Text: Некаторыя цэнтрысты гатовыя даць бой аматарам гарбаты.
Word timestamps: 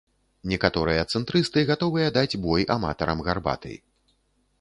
Некаторыя 0.51 1.01
цэнтрысты 1.11 1.63
гатовыя 1.71 2.07
даць 2.15 2.39
бой 2.47 2.65
аматарам 2.77 3.21
гарбаты. 3.29 3.75